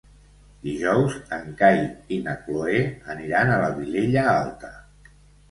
[0.61, 1.77] Dijous en Cai
[2.15, 2.81] i na Cloè
[3.17, 4.75] aniran a la Vilella Alta.